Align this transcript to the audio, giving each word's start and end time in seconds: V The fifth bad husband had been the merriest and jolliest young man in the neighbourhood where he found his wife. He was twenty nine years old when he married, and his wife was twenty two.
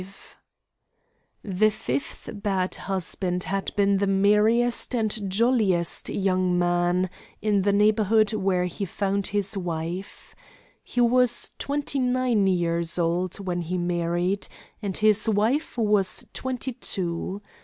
V 0.01 0.07
The 1.43 1.69
fifth 1.69 2.31
bad 2.33 2.73
husband 2.73 3.43
had 3.43 3.71
been 3.75 3.97
the 3.97 4.07
merriest 4.07 4.95
and 4.95 5.29
jolliest 5.31 6.09
young 6.09 6.57
man 6.57 7.07
in 7.39 7.61
the 7.61 7.71
neighbourhood 7.71 8.33
where 8.33 8.65
he 8.65 8.83
found 8.83 9.27
his 9.27 9.55
wife. 9.55 10.33
He 10.83 11.01
was 11.01 11.51
twenty 11.59 11.99
nine 11.99 12.47
years 12.47 12.97
old 12.97 13.35
when 13.37 13.61
he 13.61 13.77
married, 13.77 14.47
and 14.81 14.97
his 14.97 15.29
wife 15.29 15.77
was 15.77 16.25
twenty 16.33 16.73
two. 16.73 17.43